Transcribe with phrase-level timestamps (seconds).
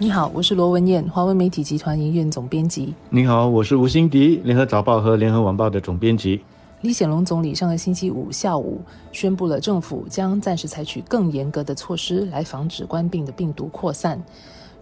[0.00, 2.92] 你好，我是罗文燕，华文媒体集团营运总编辑。
[3.10, 6.42] 你好，我是吴欣迪，联合早报和联合晚报的总编辑。
[6.80, 8.80] 李显龙总理上个星期五下午
[9.12, 14.20] 宣布了，政府将暂时采取更严格的措施来防止冠病的病毒扩散。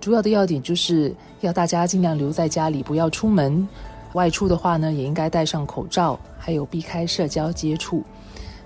[0.00, 3.68] 主要的要点就是要大家尽量留在家里，不要出门。
[4.14, 8.02] 外出的话呢，也应该戴上口罩，还有避开社交接触。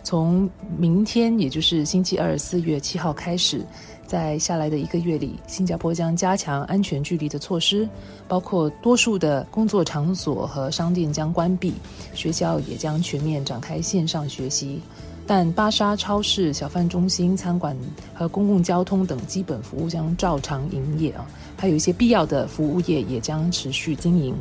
[0.07, 0.49] 从
[0.79, 3.67] 明天，也就是星期二四月七号开始，
[4.07, 7.89] 在下来的一个月里，新加坡将加强安全距离的措施，
[8.29, 11.75] 包括多数的工作场所和商店将关闭，
[12.15, 14.81] 学校也将全面展开线上学习。
[15.27, 17.77] 但巴沙超市、小贩中心、餐馆
[18.15, 21.27] 和公共交通等基本服务将照常营业啊，
[21.57, 24.33] 还有一些必要的服务业也将持续经营。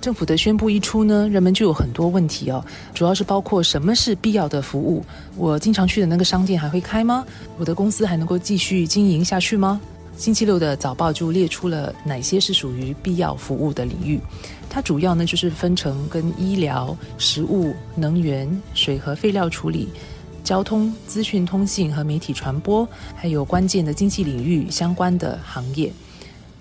[0.00, 2.64] 政府的宣布一出呢，人们就有很多问题哦，
[2.94, 5.04] 主要是包括什么是必要的服务？
[5.36, 7.24] 我经常去的那个商店还会开吗？
[7.58, 9.80] 我的公司还能够继续经营下去吗？
[10.16, 14.18] 星期六的早报就列出了哪些是属于必要服务的领域，
[14.68, 19.88] 它主要呢就是分成跟医疗、食物、能源、水和废料处理、
[20.44, 25.92] 交通、资讯通信和媒体传播，还有关键的经济领域相关的行业。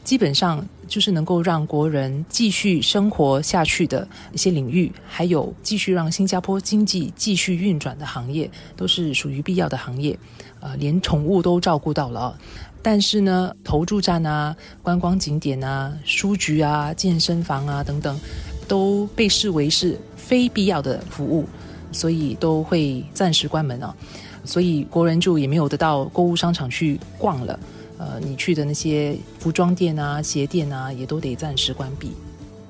[0.03, 10.17] 基本上就是能够让国人继续生活下去的一些领域，还有继续让新加坡经济继续运转的行业，都是属于必要的行业。
[10.61, 12.37] 呃，连宠物都照顾到了，
[12.81, 18.19] 但是呢，投注站啊、观光景点啊、书局啊、健身房啊等等，
[18.67, 21.47] 都被视为是非必要的服务，
[21.93, 23.95] 所以都会暂时关门啊。
[24.43, 27.57] 所以国人就也没有得到购物商场去逛了。
[27.99, 32.13] 呃，你去的那些服装店啊、鞋店啊，也都得暂时关闭。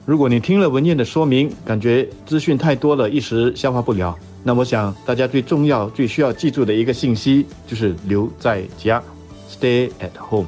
[0.03, 9.01] 如果你听了文燕的说明，感觉资讯太多了，一时消化不了，那我想大家最重要、最需要记住的一个信息就是留在家
[9.47, 10.47] ，stay at home。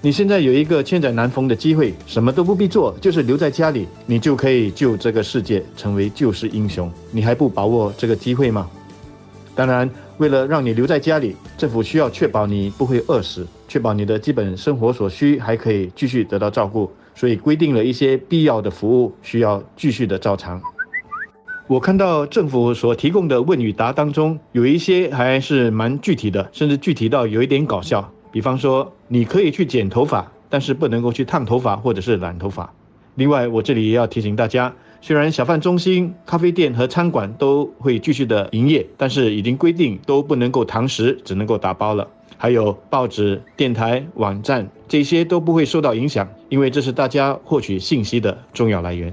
[0.00, 6.88] 你现在有一个千载难逢的机会，什么都不必做，就是留在家里，你就可以救这个世界，成为救世英雄。
[7.10, 8.70] 你还不把握这个机会吗？
[9.54, 13.46] 当然，为了让你留在家里，政府需要确保你不会饿死。
[13.68, 20.60] 确保你的基本生活所需还可以继续得到照顾，所以规定了一些必要的服务需要继续的照常。
[21.66, 28.12] 我看到政府所提供的问与答当中，有一些还是蛮具体的，甚至具体到有一点搞笑。
[28.30, 32.70] 比方说，你可以去剪头发，但是不能够去烫头发或者是染头发。
[33.14, 34.74] 另外，我这里也要提醒大家，
[35.04, 42.06] 虽然小贩中心、咖啡店和餐馆都会继续的营业，但是已经规定都不能够堂食，只能够打包了。
[42.36, 49.12] 还有报纸、电台、网站，这些都不会受到影响，因为这是大家获取信息的重要来源。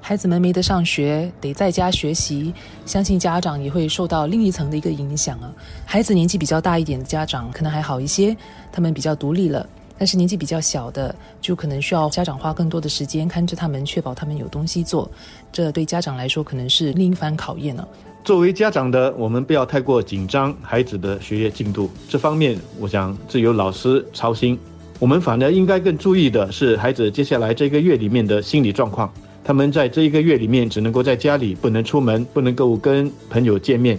[0.00, 2.54] 孩子们没得上学，得在家学习，
[2.86, 5.52] 相信家长也会受到另一层的一个影响啊。
[5.84, 8.34] 孩子年纪比较大一点的家长可能还好一些，
[8.72, 9.66] 他们比较独立了，
[10.02, 15.08] 但是年纪比较小的，就可能需要家长花更多的时间看着他们，确保他们有东西做，
[15.52, 17.86] 这对家长来说可能是另一番考验了。
[18.24, 21.88] 作为家长的，我们不要太过紧张孩子的学业进度。
[22.08, 24.58] 这方面，我想自由老师操心。
[24.98, 29.08] 我们反而应该更注意的是孩子接下来这个月里面的心理状况。
[29.44, 33.96] 他们在这一个月里面只能够在家里，不能出门，不能够跟朋友见面，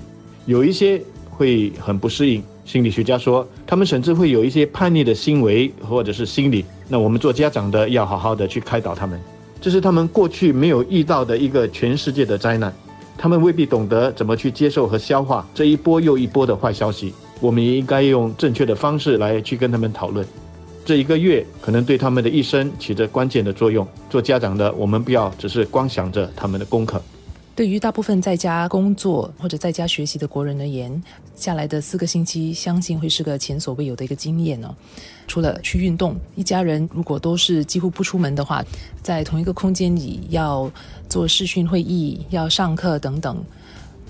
[0.48, 2.44] 有一些会很不适应。
[2.66, 6.64] 心理学家说，他们甚至会有一些叛逆的行为或者是心理。
[6.88, 9.20] 那我们做家长的要好好的去开导他们，
[9.60, 12.74] 这是他们过去没有遇到的一个全世界的灾难。
[13.18, 17.14] 他们未必懂得怎么去接受和消化这一波又一波的坏消息。
[17.40, 20.26] 我们也应该用正确的方式来去跟他们讨论。
[20.86, 23.88] 这一个月可能对他们的一生起着关键的作用。
[24.10, 27.02] 做家长的，我们不要只是光想着他们的功课。
[27.56, 31.04] 对于大部分在家工作或者在家学习的国人而言，
[31.36, 34.74] 下来的四个星期，相信会是个前所未有的一个经验哦。
[35.28, 38.66] 除了去运动，一家人如果都是几乎不出门的话，
[39.04, 40.72] 在同一个空间里要
[41.08, 43.44] 做视讯会议、要上课等等，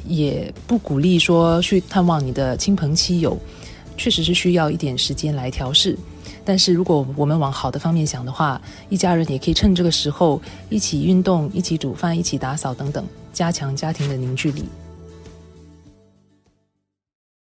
[0.07, 3.37] 也不鼓励说去探望你的亲朋戚友，
[3.97, 5.97] 确实是需要一点时间来调试。
[6.45, 13.05] 但是如果我们往好的方面想的话，一家人也可以趁这个时候一起运动、一起煮饭、一起打扫等等。
[13.33, 14.69] 加强家庭的凝聚力。